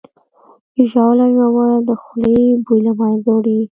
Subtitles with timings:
[0.89, 3.59] ژاوله ژوول د خولې بوی له منځه وړي.